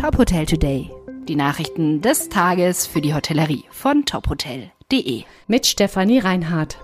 Top 0.00 0.16
Hotel 0.16 0.46
Today. 0.46 0.90
Die 1.28 1.36
Nachrichten 1.36 2.00
des 2.00 2.30
Tages 2.30 2.86
für 2.86 3.02
die 3.02 3.12
Hotellerie 3.12 3.64
von 3.70 4.06
tophotel.de. 4.06 5.24
Mit 5.46 5.66
Stefanie 5.66 6.20
Reinhardt. 6.20 6.78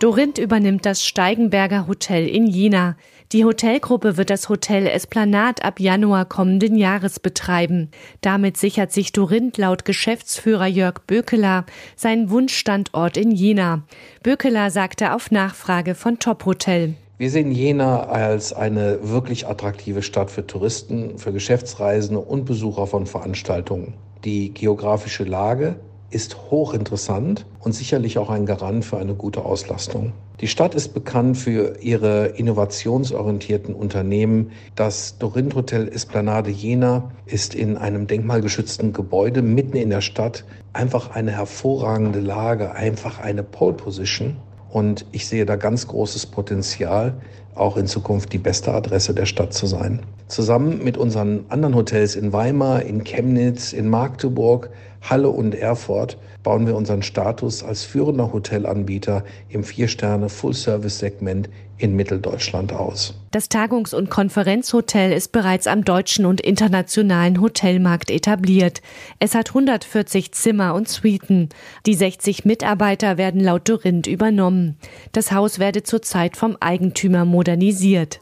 Dorinth 0.00 0.36
übernimmt 0.36 0.84
das 0.84 1.02
Steigenberger 1.06 1.86
Hotel 1.86 2.28
in 2.28 2.46
Jena. 2.46 2.98
Die 3.32 3.46
Hotelgruppe 3.46 4.18
wird 4.18 4.28
das 4.28 4.50
Hotel 4.50 4.86
Esplanade 4.86 5.64
ab 5.64 5.80
Januar 5.80 6.26
kommenden 6.26 6.76
Jahres 6.76 7.20
betreiben. 7.20 7.90
Damit 8.20 8.58
sichert 8.58 8.92
sich 8.92 9.12
Dorinth 9.12 9.56
laut 9.56 9.86
Geschäftsführer 9.86 10.66
Jörg 10.66 11.06
Bökeler 11.06 11.64
seinen 11.96 12.28
Wunschstandort 12.28 13.16
in 13.16 13.30
Jena. 13.30 13.84
Bökeler 14.22 14.70
sagte 14.70 15.14
auf 15.14 15.30
Nachfrage 15.30 15.94
von 15.94 16.18
Top 16.18 16.44
Hotel. 16.44 16.96
Wir 17.20 17.30
sehen 17.30 17.50
Jena 17.50 18.04
als 18.04 18.52
eine 18.52 19.10
wirklich 19.10 19.48
attraktive 19.48 20.02
Stadt 20.02 20.30
für 20.30 20.46
Touristen, 20.46 21.18
für 21.18 21.32
Geschäftsreisende 21.32 22.20
und 22.20 22.44
Besucher 22.44 22.86
von 22.86 23.06
Veranstaltungen. 23.06 23.94
Die 24.24 24.54
geografische 24.54 25.24
Lage 25.24 25.74
ist 26.10 26.36
hochinteressant 26.52 27.44
und 27.58 27.72
sicherlich 27.72 28.18
auch 28.18 28.30
ein 28.30 28.46
Garant 28.46 28.84
für 28.84 28.98
eine 28.98 29.16
gute 29.16 29.44
Auslastung. 29.44 30.12
Die 30.40 30.46
Stadt 30.46 30.76
ist 30.76 30.94
bekannt 30.94 31.36
für 31.36 31.80
ihre 31.80 32.26
innovationsorientierten 32.26 33.74
Unternehmen. 33.74 34.52
Das 34.76 35.18
Dorinth 35.18 35.56
Hotel 35.56 35.88
Esplanade 35.88 36.50
Jena 36.50 37.10
ist 37.26 37.52
in 37.52 37.76
einem 37.76 38.06
denkmalgeschützten 38.06 38.92
Gebäude 38.92 39.42
mitten 39.42 39.76
in 39.76 39.90
der 39.90 40.02
Stadt 40.02 40.44
einfach 40.72 41.10
eine 41.16 41.32
hervorragende 41.32 42.20
Lage, 42.20 42.76
einfach 42.76 43.18
eine 43.18 43.42
Pole 43.42 43.74
Position. 43.74 44.36
Und 44.70 45.06
ich 45.12 45.26
sehe 45.26 45.46
da 45.46 45.56
ganz 45.56 45.86
großes 45.86 46.26
Potenzial, 46.26 47.14
auch 47.54 47.76
in 47.76 47.86
Zukunft 47.86 48.32
die 48.32 48.38
beste 48.38 48.72
Adresse 48.72 49.14
der 49.14 49.26
Stadt 49.26 49.52
zu 49.52 49.66
sein. 49.66 50.00
Zusammen 50.28 50.84
mit 50.84 50.96
unseren 50.96 51.44
anderen 51.48 51.74
Hotels 51.74 52.14
in 52.14 52.32
Weimar, 52.32 52.82
in 52.82 53.02
Chemnitz, 53.04 53.72
in 53.72 53.88
Magdeburg, 53.88 54.70
Halle 55.02 55.30
und 55.30 55.54
Erfurt 55.54 56.18
bauen 56.42 56.66
wir 56.66 56.76
unseren 56.76 57.02
Status 57.02 57.62
als 57.62 57.84
führender 57.84 58.32
Hotelanbieter 58.32 59.24
im 59.48 59.64
Vier-Sterne 59.64 60.28
Full-Service-Segment 60.28 61.48
in 61.78 61.94
Mitteldeutschland 61.94 62.72
aus. 62.72 63.14
Das 63.30 63.48
Tagungs- 63.48 63.94
und 63.94 64.10
Konferenzhotel 64.10 65.12
ist 65.12 65.32
bereits 65.32 65.66
am 65.66 65.84
deutschen 65.84 66.26
und 66.26 66.40
internationalen 66.40 67.40
Hotelmarkt 67.40 68.10
etabliert. 68.10 68.82
Es 69.20 69.34
hat 69.34 69.50
140 69.50 70.32
Zimmer 70.32 70.74
und 70.74 70.88
Suiten. 70.88 71.50
Die 71.86 71.94
60 71.94 72.44
Mitarbeiter 72.44 73.16
werden 73.16 73.40
laut 73.40 73.68
Dorinth 73.68 74.06
übernommen. 74.06 74.76
Das 75.12 75.32
Haus 75.32 75.58
werde 75.58 75.82
zurzeit 75.82 76.36
vom 76.36 76.56
Eigentümer 76.60 77.24
modernisiert. 77.24 78.20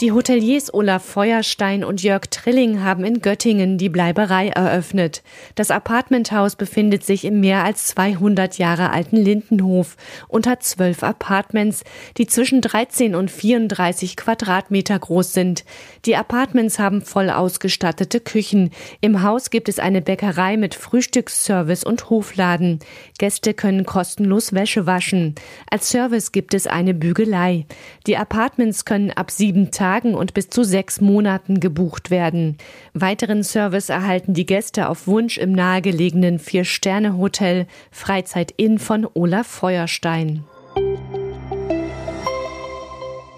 Die 0.00 0.12
Hoteliers 0.12 0.72
Olaf 0.72 1.04
Feuerstein 1.04 1.82
und 1.82 2.04
Jörg 2.04 2.28
Trilling 2.30 2.84
haben 2.84 3.02
in 3.02 3.20
Göttingen 3.20 3.78
die 3.78 3.88
Bleiberei 3.88 4.46
eröffnet. 4.46 5.24
Das 5.56 5.72
Apartmenthaus 5.72 6.54
befindet 6.54 7.02
sich 7.02 7.24
im 7.24 7.40
mehr 7.40 7.64
als 7.64 7.88
200 7.88 8.58
Jahre 8.58 8.90
alten 8.90 9.16
Lindenhof 9.16 9.96
und 10.28 10.46
hat 10.46 10.62
zwölf 10.62 11.02
Apartments, 11.02 11.82
die 12.16 12.28
zwischen 12.28 12.60
13 12.60 13.16
und 13.16 13.28
34 13.28 14.16
Quadratmeter 14.16 14.96
groß 14.96 15.32
sind. 15.32 15.64
Die 16.04 16.14
Apartments 16.14 16.78
haben 16.78 17.02
voll 17.02 17.28
ausgestattete 17.28 18.20
Küchen. 18.20 18.70
Im 19.00 19.24
Haus 19.24 19.50
gibt 19.50 19.68
es 19.68 19.80
eine 19.80 20.00
Bäckerei 20.00 20.56
mit 20.56 20.76
Frühstücksservice 20.76 21.82
und 21.82 22.08
Hofladen. 22.08 22.78
Gäste 23.18 23.52
können 23.52 23.84
kostenlos 23.84 24.52
Wäsche 24.52 24.86
waschen. 24.86 25.34
Als 25.68 25.90
Service 25.90 26.30
gibt 26.30 26.54
es 26.54 26.68
eine 26.68 26.94
Bügelei. 26.94 27.66
Die 28.06 28.16
Apartments 28.16 28.84
können 28.84 29.10
ab 29.10 29.32
sieben 29.32 29.72
Tagen 29.72 29.87
Tagen 29.88 30.14
und 30.14 30.34
bis 30.34 30.50
zu 30.50 30.64
sechs 30.64 31.00
Monaten 31.00 31.60
gebucht 31.60 32.10
werden. 32.10 32.58
Weiteren 32.92 33.42
Service 33.42 33.88
erhalten 33.88 34.34
die 34.34 34.44
Gäste 34.44 34.90
auf 34.90 35.06
Wunsch 35.06 35.38
im 35.38 35.52
nahegelegenen 35.52 36.38
Vier-Sterne-Hotel 36.38 37.66
Freizeit 37.90 38.52
Inn 38.58 38.78
von 38.78 39.08
Olaf 39.14 39.46
Feuerstein. 39.46 40.44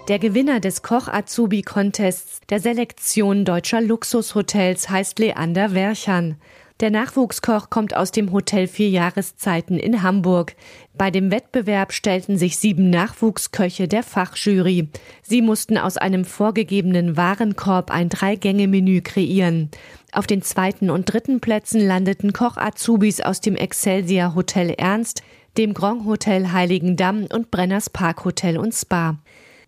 Der 0.09 0.19
Gewinner 0.19 0.59
des 0.59 0.81
Koch-Azubi-Contests 0.81 2.41
der 2.49 2.59
Selektion 2.59 3.45
deutscher 3.45 3.79
Luxushotels 3.79 4.89
heißt 4.89 5.19
Leander 5.19 5.73
Werchern. 5.73 6.35
Der 6.81 6.89
Nachwuchskoch 6.89 7.69
kommt 7.69 7.95
aus 7.95 8.09
dem 8.09 8.31
Hotel 8.31 8.65
Vier 8.65 8.89
Jahreszeiten 8.89 9.77
in 9.77 10.01
Hamburg. 10.01 10.55
Bei 10.95 11.11
dem 11.11 11.29
Wettbewerb 11.29 11.93
stellten 11.93 12.39
sich 12.39 12.57
sieben 12.57 12.89
Nachwuchsköche 12.89 13.87
der 13.87 14.01
Fachjury. 14.01 14.89
Sie 15.21 15.43
mussten 15.43 15.77
aus 15.77 15.97
einem 15.97 16.25
vorgegebenen 16.25 17.15
Warenkorb 17.17 17.91
ein 17.91 18.09
Drei-Gänge-Menü 18.09 19.01
kreieren. 19.01 19.69
Auf 20.11 20.25
den 20.25 20.41
zweiten 20.41 20.89
und 20.89 21.05
dritten 21.05 21.39
Plätzen 21.39 21.85
landeten 21.85 22.33
Koch-Azubis 22.33 23.21
aus 23.21 23.41
dem 23.41 23.55
Excelsior 23.55 24.33
Hotel 24.33 24.71
Ernst, 24.71 25.21
dem 25.59 25.75
Grand 25.75 26.05
Hotel 26.05 26.51
Heiligendamm 26.51 27.27
und 27.31 27.51
Brenners 27.51 27.91
Park 27.91 28.25
Hotel 28.25 28.57
und 28.57 28.73
Spa. 28.73 29.19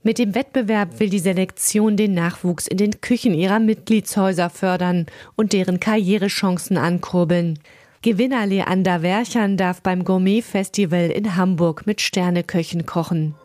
Mit 0.05 0.17
dem 0.17 0.35
Wettbewerb 0.35 0.99
will 0.99 1.09
die 1.09 1.19
Selektion 1.19 1.95
den 1.95 2.13
Nachwuchs 2.13 2.67
in 2.67 2.75
den 2.75 2.99
Küchen 2.99 3.33
ihrer 3.33 3.59
Mitgliedshäuser 3.59 4.49
fördern 4.49 5.05
und 5.37 5.53
deren 5.53 5.79
Karrierechancen 5.79 6.77
ankurbeln. 6.77 7.59
Gewinner 8.01 8.45
Leander 8.45 9.01
Werchern 9.01 9.55
darf 9.55 9.81
beim 9.81 10.03
Gourmet-Festival 10.03 11.09
in 11.09 11.37
Hamburg 11.37 11.87
mit 11.87 12.01
Sterneköchen 12.01 12.85
kochen. 12.85 13.35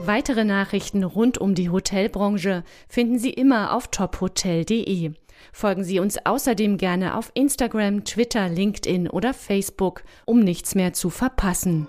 Weitere 0.00 0.44
Nachrichten 0.44 1.04
rund 1.04 1.38
um 1.38 1.54
die 1.54 1.70
Hotelbranche 1.70 2.64
finden 2.88 3.20
Sie 3.20 3.30
immer 3.30 3.76
auf 3.76 3.86
tophotel.de. 3.88 5.12
Folgen 5.52 5.84
Sie 5.84 6.00
uns 6.00 6.18
außerdem 6.26 6.78
gerne 6.78 7.16
auf 7.16 7.30
Instagram, 7.34 8.04
Twitter, 8.04 8.48
LinkedIn 8.48 9.08
oder 9.08 9.32
Facebook, 9.32 10.02
um 10.24 10.40
nichts 10.40 10.74
mehr 10.74 10.94
zu 10.94 11.10
verpassen. 11.10 11.86